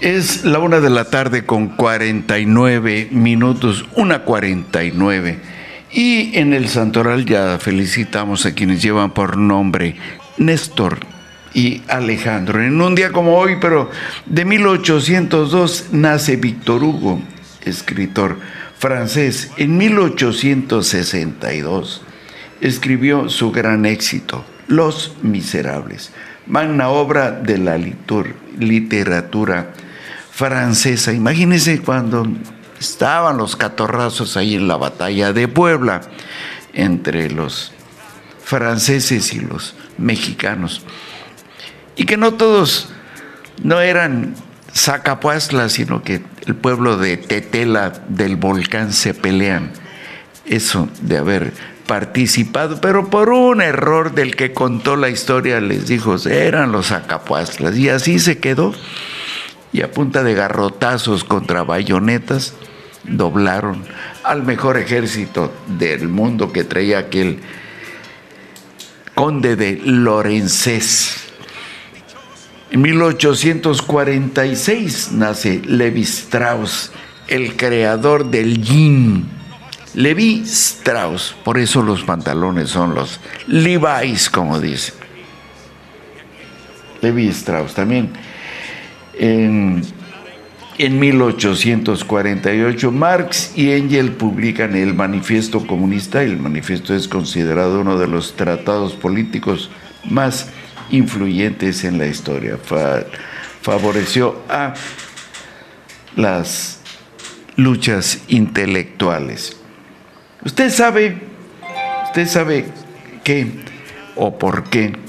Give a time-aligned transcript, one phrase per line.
[0.00, 5.38] Es la una de la tarde con 49 minutos, una 49.
[5.90, 9.96] Y en el Santoral ya felicitamos a quienes llevan por nombre
[10.36, 10.98] Néstor
[11.54, 12.62] y Alejandro.
[12.62, 13.90] En un día como hoy, pero
[14.26, 17.22] de 1802, nace Víctor Hugo,
[17.64, 18.38] escritor
[18.78, 19.50] francés.
[19.56, 22.02] En 1862
[22.60, 26.12] escribió su gran éxito, Los Miserables,
[26.46, 27.78] magna obra de la
[28.58, 29.72] literatura
[30.36, 31.14] francesa.
[31.14, 32.26] Imagínense cuando
[32.78, 36.02] estaban los catorrazos ahí en la batalla de Puebla
[36.74, 37.72] entre los
[38.44, 40.82] franceses y los mexicanos.
[41.96, 42.90] Y que no todos
[43.62, 44.34] no eran
[44.74, 49.70] Zacapuazla, sino que el pueblo de Tetela del volcán se pelean.
[50.44, 51.54] Eso de haber
[51.86, 57.74] participado, pero por un error del que contó la historia les dijo, eran los Zacapuazlas.
[57.78, 58.74] Y así se quedó
[59.76, 62.54] y a punta de garrotazos contra bayonetas
[63.04, 63.84] doblaron
[64.24, 67.40] al mejor ejército del mundo que traía aquel
[69.14, 71.26] conde de Lorenzés.
[72.70, 76.90] En 1846 nace Levi Strauss,
[77.28, 79.28] el creador del jean.
[79.92, 84.94] Levi Strauss, por eso los pantalones son los Levi's, como dice.
[87.02, 88.10] Levi Strauss también
[89.18, 89.82] en,
[90.78, 96.22] 1848, Marx y Engel publican el Manifiesto Comunista.
[96.22, 99.70] El manifiesto es considerado uno de los tratados políticos
[100.04, 100.50] más
[100.90, 102.58] influyentes en la historia.
[103.62, 104.74] favoreció a
[106.14, 106.80] las
[107.56, 109.56] luchas intelectuales.
[110.44, 111.18] Usted sabe,
[112.04, 112.66] usted sabe
[113.24, 113.50] qué
[114.14, 115.05] o por qué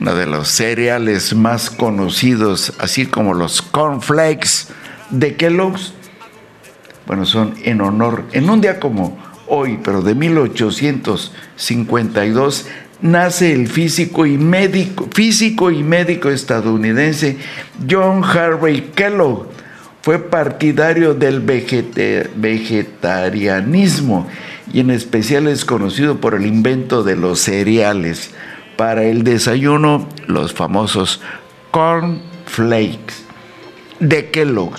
[0.00, 4.66] uno de los cereales más conocidos, así como los cornflakes
[5.10, 5.92] de Kellogg's.
[7.06, 12.66] Bueno, son en honor, en un día como hoy, pero de 1852,
[13.02, 17.36] nace el físico y médico, físico y médico estadounidense
[17.88, 19.48] John Harvey Kellogg.
[20.02, 24.28] Fue partidario del vegetarianismo
[24.72, 28.30] y en especial es conocido por el invento de los cereales
[28.76, 31.20] para el desayuno los famosos
[31.70, 33.24] corn flakes
[34.00, 34.74] de Kellogg.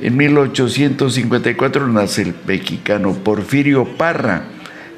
[0.00, 4.44] En 1854 nace el mexicano Porfirio Parra,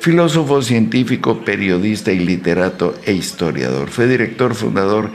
[0.00, 3.90] filósofo científico, periodista y literato e historiador.
[3.90, 5.10] Fue director fundador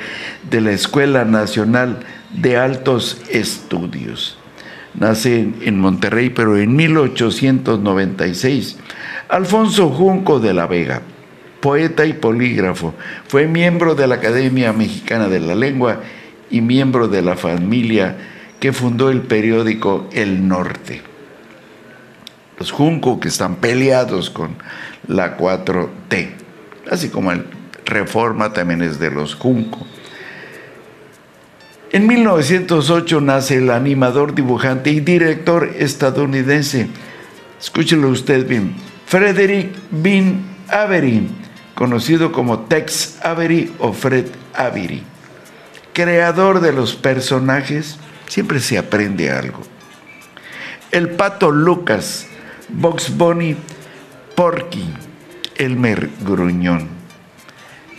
[0.50, 2.00] de la Escuela Nacional
[2.34, 4.38] de Altos Estudios.
[4.94, 8.78] Nace en Monterrey, pero en 1896.
[9.30, 11.02] Alfonso Junco de la Vega,
[11.60, 12.94] poeta y polígrafo.
[13.28, 16.02] Fue miembro de la Academia Mexicana de la Lengua
[16.50, 18.18] y miembro de la familia
[18.60, 21.02] que fundó el periódico El Norte.
[22.58, 24.56] Los Junco que están peleados con
[25.08, 26.30] la 4T,
[26.92, 27.46] así como el
[27.86, 29.86] Reforma también es de los Junco.
[31.92, 36.88] En 1908 nace el animador, dibujante y director estadounidense,
[37.60, 38.76] escúchelo usted bien,
[39.08, 41.28] Frederick Bean Avery,
[41.80, 45.02] conocido como Tex Avery o Fred Avery.
[45.94, 47.98] Creador de los personajes,
[48.28, 49.62] siempre se aprende algo.
[50.92, 52.28] El pato Lucas,
[52.68, 53.56] Box Bunny,
[54.36, 54.90] Porky,
[55.56, 56.90] Elmer Gruñón.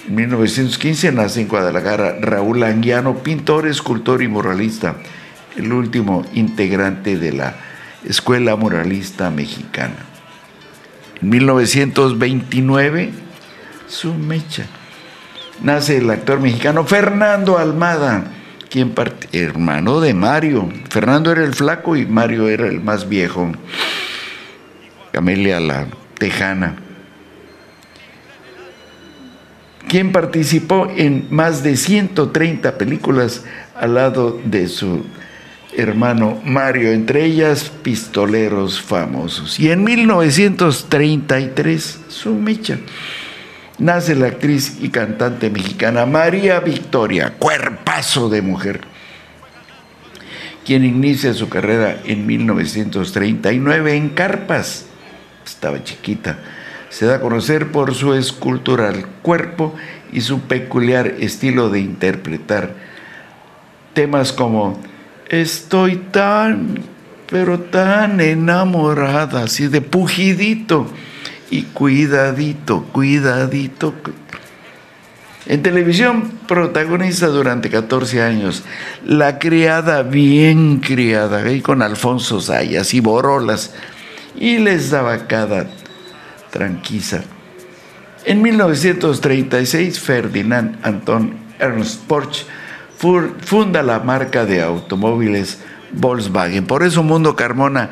[0.06, 4.96] En 1915 nace en Guadalajara Raúl Anguiano, pintor, escultor y muralista,
[5.56, 7.54] el último integrante de la
[8.04, 10.04] Escuela Muralista Mexicana.
[11.22, 13.29] En 1929
[13.90, 14.64] su mecha.
[15.62, 18.24] Nace el actor mexicano Fernando Almada,
[18.70, 18.94] quien
[19.32, 20.70] hermano de Mario.
[20.88, 23.52] Fernando era el flaco y Mario era el más viejo.
[25.12, 25.86] Camelia la
[26.18, 26.76] Tejana.
[29.88, 35.04] Quien participó en más de 130 películas al lado de su
[35.76, 39.58] hermano Mario, entre ellas Pistoleros Famosos.
[39.58, 42.78] Y en 1933, su mecha
[43.80, 48.82] nace la actriz y cantante mexicana María Victoria, cuerpazo de mujer,
[50.64, 54.86] quien inicia su carrera en 1939 en Carpas.
[55.44, 56.38] Estaba chiquita.
[56.90, 59.74] Se da a conocer por su escultural cuerpo
[60.12, 62.74] y su peculiar estilo de interpretar
[63.94, 64.80] temas como
[65.28, 66.80] Estoy tan,
[67.30, 70.88] pero tan enamorada, así de pujidito
[71.50, 73.94] y cuidadito, cuidadito.
[75.46, 78.62] En televisión protagonista durante 14 años,
[79.04, 83.74] La criada bien criada, ahí con Alfonso Sayas y Borolas,
[84.36, 85.66] y les daba cada
[86.50, 87.24] tranquisa.
[88.24, 92.44] En 1936, Ferdinand Anton Ernst Porsche
[93.44, 95.58] funda la marca de automóviles
[95.92, 96.66] Volkswagen.
[96.66, 97.90] Por eso Mundo Carmona,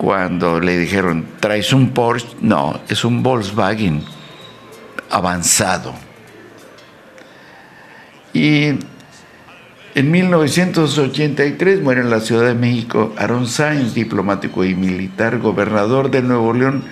[0.00, 2.28] cuando le dijeron, ¿traes un Porsche?
[2.40, 4.02] No, es un Volkswagen
[5.10, 5.94] avanzado.
[8.32, 8.78] Y
[9.94, 16.22] en 1983 muere en la Ciudad de México Aaron Sainz, diplomático y militar, gobernador de
[16.22, 16.82] Nuevo León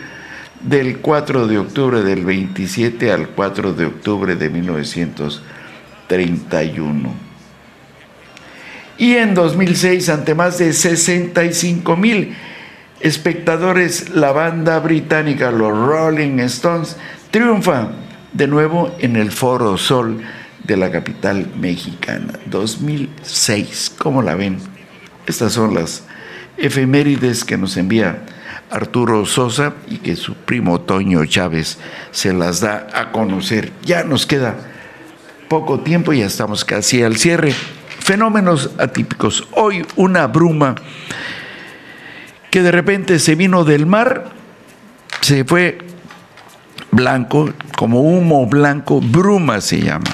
[0.61, 7.15] del 4 de octubre del 27 al 4 de octubre de 1931.
[8.99, 12.37] Y en 2006, ante más de 65 mil
[13.01, 16.97] espectadores, la banda británica, los Rolling Stones,
[17.31, 17.89] triunfa
[18.33, 20.21] de nuevo en el Foro Sol
[20.65, 22.35] de la capital mexicana.
[22.47, 24.59] 2006, ¿cómo la ven?
[25.27, 26.05] Estas son las
[26.57, 28.25] efemérides que nos envía
[28.71, 31.79] Arturo Sosa y que su primo Toño Chávez
[32.11, 33.73] se las da a conocer.
[33.83, 34.57] Ya nos queda
[35.49, 37.55] poco tiempo, ya estamos casi al cierre.
[38.01, 39.47] Fenómenos atípicos.
[39.53, 40.75] Hoy una bruma
[42.51, 44.31] que de repente se vino del mar,
[45.21, 45.79] se fue
[46.91, 50.11] blanco, como humo blanco, bruma se llama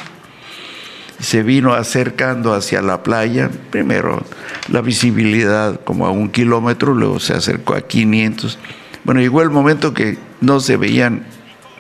[1.25, 4.23] se vino acercando hacia la playa, primero
[4.69, 8.59] la visibilidad como a un kilómetro, luego se acercó a 500.
[9.05, 11.27] Bueno, llegó el momento que no se veían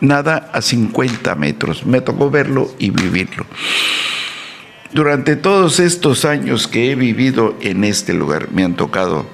[0.00, 1.84] nada a 50 metros.
[1.86, 3.46] Me tocó verlo y vivirlo.
[4.92, 9.26] Durante todos estos años que he vivido en este lugar, me han tocado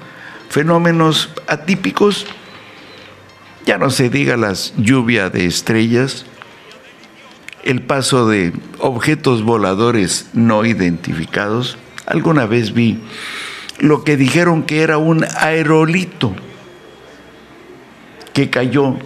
[0.51, 2.27] fenómenos atípicos,
[3.65, 6.25] ya no se diga las lluvias de estrellas,
[7.63, 11.77] el paso de objetos voladores no identificados.
[12.05, 12.99] Alguna vez vi
[13.79, 16.35] lo que dijeron que era un aerolito
[18.33, 18.97] que cayó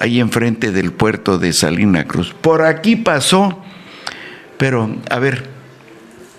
[0.00, 2.34] ahí enfrente del puerto de Salina Cruz.
[2.40, 3.62] Por aquí pasó,
[4.56, 5.55] pero a ver,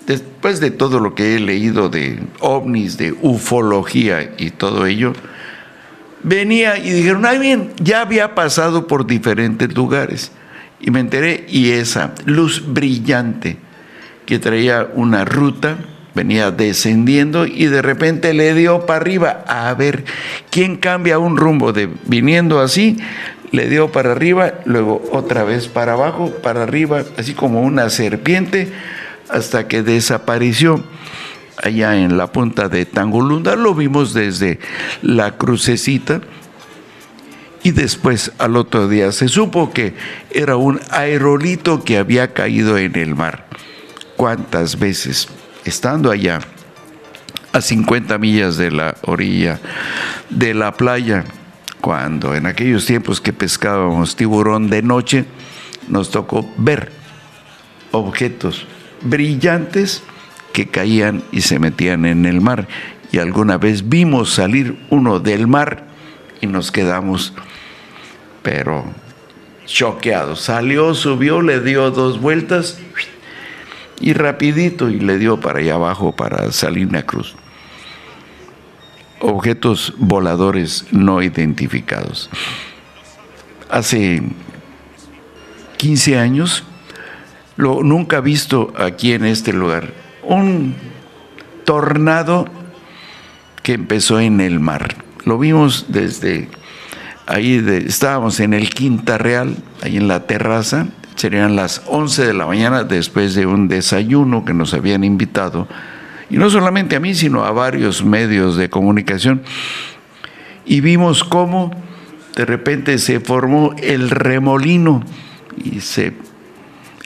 [0.08, 5.12] después de todo lo que he leído de ovnis, de ufología y todo ello,
[6.22, 10.32] venía y dijeron, ay bien, ya había pasado por diferentes lugares.
[10.80, 13.58] Y me enteré, y esa luz brillante
[14.24, 15.76] que traía una ruta,
[16.14, 19.44] venía descendiendo y de repente le dio para arriba.
[19.46, 20.04] A ver,
[20.50, 22.96] ¿quién cambia un rumbo de viniendo así?
[23.50, 28.68] Le dio para arriba, luego otra vez para abajo, para arriba, así como una serpiente,
[29.28, 30.82] hasta que desapareció
[31.62, 33.56] allá en la punta de Tangulunda.
[33.56, 34.58] Lo vimos desde
[35.02, 36.20] la crucecita
[37.62, 39.94] y después al otro día se supo que
[40.30, 43.46] era un aerolito que había caído en el mar.
[44.16, 45.28] ¿Cuántas veces
[45.64, 46.40] estando allá
[47.52, 49.60] a 50 millas de la orilla
[50.30, 51.24] de la playa,
[51.80, 55.24] cuando en aquellos tiempos que pescábamos tiburón de noche,
[55.88, 56.92] nos tocó ver
[57.92, 58.66] objetos
[59.02, 60.02] brillantes
[60.52, 62.68] que caían y se metían en el mar.
[63.12, 65.84] Y alguna vez vimos salir uno del mar
[66.40, 67.32] y nos quedamos
[68.42, 68.84] pero
[69.66, 70.36] choqueado.
[70.36, 72.78] Salió, subió, le dio dos vueltas
[74.00, 77.34] y rapidito y le dio para allá abajo, para Salina Cruz.
[79.20, 82.30] Objetos voladores no identificados.
[83.68, 84.22] Hace
[85.76, 86.64] 15 años,
[87.58, 90.76] lo nunca visto aquí en este lugar, un
[91.64, 92.46] tornado
[93.64, 94.94] que empezó en el mar.
[95.24, 96.48] Lo vimos desde
[97.26, 100.86] ahí estábamos en el Quinta Real, ahí en la terraza,
[101.16, 105.66] serían las 11 de la mañana después de un desayuno que nos habían invitado,
[106.30, 109.42] y no solamente a mí, sino a varios medios de comunicación,
[110.64, 111.72] y vimos cómo
[112.36, 115.02] de repente se formó el remolino
[115.56, 116.27] y se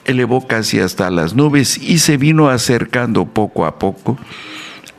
[0.05, 4.17] elevó casi hasta las nubes y se vino acercando poco a poco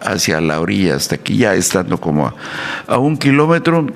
[0.01, 2.35] hacia la orilla, hasta que ya estando como a,
[2.87, 3.87] a un kilómetro,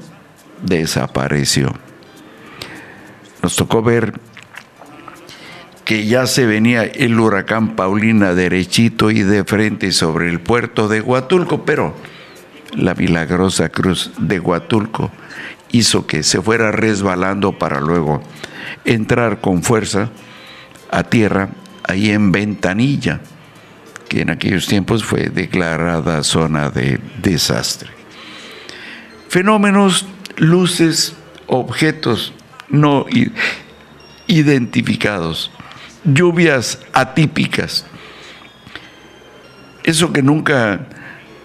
[0.62, 1.72] desapareció.
[3.42, 4.14] Nos tocó ver
[5.84, 11.00] que ya se venía el huracán Paulina derechito y de frente sobre el puerto de
[11.00, 11.94] Huatulco, pero
[12.74, 15.10] la milagrosa cruz de Huatulco
[15.70, 18.22] hizo que se fuera resbalando para luego
[18.84, 20.10] entrar con fuerza
[20.90, 21.50] a tierra
[21.85, 23.21] ahí en Ventanilla,
[24.09, 27.90] que en aquellos tiempos fue declarada zona de desastre.
[29.28, 31.14] Fenómenos luces,
[31.47, 32.33] objetos
[32.68, 33.07] no
[34.26, 35.50] identificados
[36.04, 37.85] lluvias atípicas.
[39.85, 40.87] Eso que nunca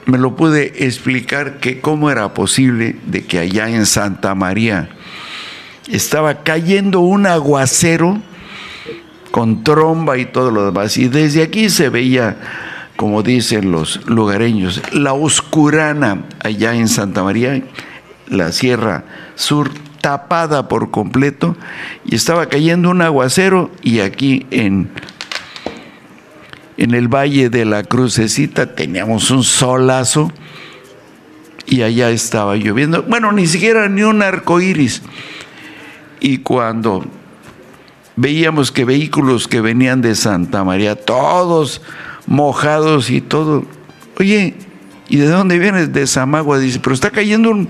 [0.06, 4.90] me lo pude explicar que cómo era posible de que allá en Santa María
[5.88, 8.22] estaba cayendo un aguacero
[9.34, 10.96] con tromba y todo lo demás.
[10.96, 12.38] Y desde aquí se veía,
[12.96, 17.64] como dicen los lugareños, la oscurana allá en Santa María,
[18.28, 19.72] la Sierra Sur
[20.02, 21.58] tapada por completo
[22.06, 24.92] y estaba cayendo un aguacero y aquí en
[26.78, 30.32] en el Valle de la Crucecita teníamos un solazo
[31.66, 33.02] y allá estaba lloviendo.
[33.02, 35.02] Bueno, ni siquiera ni un arco iris.
[36.20, 37.04] Y cuando
[38.16, 41.82] veíamos que vehículos que venían de Santa María, todos
[42.26, 43.66] mojados y todo,
[44.20, 44.56] oye,
[45.10, 45.94] ¿y de dónde vienes?
[45.94, 46.60] De Samagua.
[46.60, 47.70] Dice, pero está cayendo un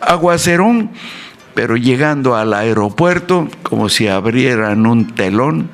[0.00, 0.90] aguacerón,
[1.54, 5.70] pero llegando al aeropuerto, como si abrieran un telón,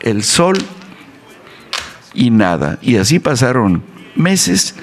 [0.00, 0.58] el sol
[2.14, 2.78] y nada.
[2.82, 3.82] Y así pasaron
[4.14, 4.74] meses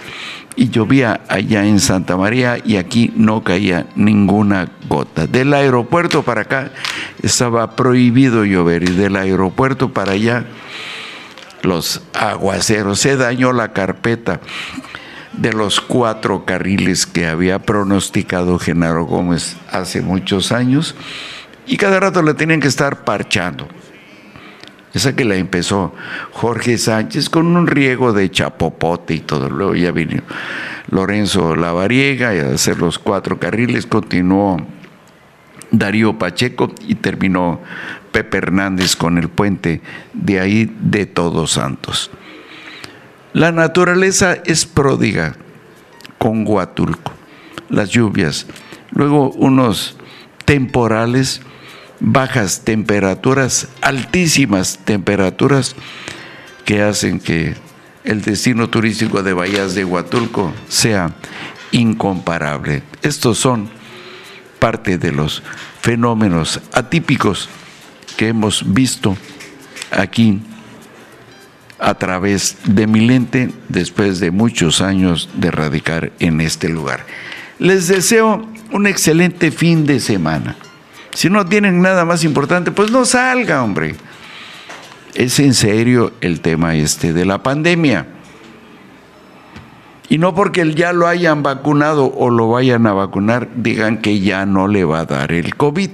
[0.56, 5.28] y llovía allá en Santa María y aquí no caía ninguna gota.
[5.28, 6.72] Del aeropuerto para acá
[7.22, 10.46] estaba prohibido llover y del aeropuerto para allá
[11.62, 13.00] los aguaceros.
[13.00, 14.40] Se dañó la carpeta
[15.34, 20.96] de los cuatro carriles que había pronosticado Genaro Gómez hace muchos años
[21.66, 23.68] y cada rato le tenían que estar parchando.
[24.94, 25.94] Esa que la empezó
[26.32, 29.50] Jorge Sánchez con un riego de chapopote y todo.
[29.50, 30.24] Luego ya vino
[30.90, 33.86] Lorenzo Lavariega a hacer los cuatro carriles.
[33.86, 34.58] Continuó
[35.72, 37.62] Darío Pacheco y terminó
[38.12, 39.82] Pepe Hernández con el puente
[40.14, 42.10] de ahí de Todos Santos.
[43.34, 45.36] La naturaleza es pródiga
[46.18, 47.14] con Huatulco.
[47.70, 48.48] Las lluvias,
[48.92, 49.96] luego unos
[50.46, 51.42] temporales
[52.00, 55.76] bajas temperaturas, altísimas temperaturas
[56.66, 57.56] que hacen que
[58.04, 61.14] el destino turístico de Bahías de Huatulco sea
[61.72, 62.84] incomparable.
[63.02, 63.70] Estos son
[64.60, 65.44] parte de los
[65.82, 67.50] fenómenos atípicos
[68.18, 69.18] que hemos visto
[69.92, 70.42] aquí
[71.80, 77.06] a través de mi lente después de muchos años de radicar en este lugar.
[77.58, 80.56] Les deseo un excelente fin de semana.
[81.20, 83.94] Si no tienen nada más importante, pues no salga, hombre.
[85.14, 88.08] Es en serio el tema este de la pandemia.
[90.08, 94.46] Y no porque ya lo hayan vacunado o lo vayan a vacunar, digan que ya
[94.46, 95.90] no le va a dar el COVID.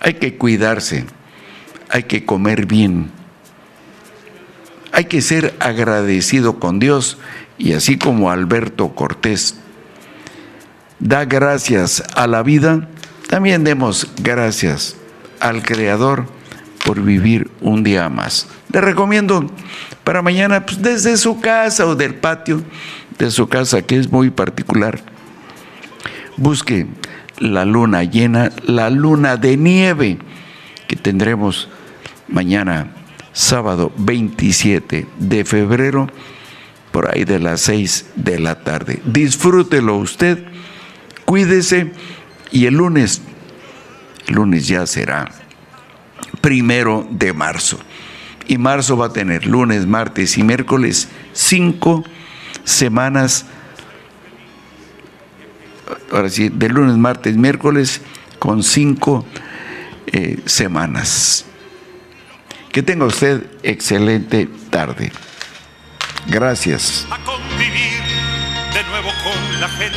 [0.00, 1.04] Hay que cuidarse,
[1.90, 3.10] hay que comer bien,
[4.92, 7.18] hay que ser agradecido con Dios
[7.58, 9.60] y así como Alberto Cortés
[11.00, 12.88] da gracias a la vida,
[13.28, 14.96] también demos gracias
[15.38, 16.26] al Creador
[16.84, 18.48] por vivir un día más.
[18.72, 19.50] Le recomiendo
[20.02, 22.62] para mañana pues, desde su casa o del patio
[23.18, 25.00] de su casa, que es muy particular,
[26.36, 26.86] busque
[27.38, 30.18] la luna llena, la luna de nieve
[30.86, 31.68] que tendremos
[32.28, 32.92] mañana,
[33.32, 36.08] sábado 27 de febrero,
[36.92, 39.02] por ahí de las 6 de la tarde.
[39.04, 40.44] Disfrútelo usted,
[41.24, 41.92] cuídese
[42.50, 43.22] y el lunes,
[44.26, 45.30] el lunes ya será
[46.40, 47.78] primero de marzo.
[48.46, 52.04] Y marzo va a tener lunes, martes y miércoles cinco
[52.64, 53.46] semanas.
[56.12, 58.00] Ahora sí, de lunes, martes, miércoles
[58.38, 59.26] con cinco
[60.06, 61.44] eh, semanas.
[62.72, 65.12] Que tenga usted excelente tarde.
[66.26, 67.06] Gracias.
[67.10, 68.00] A convivir
[68.74, 69.88] de nuevo con la gente.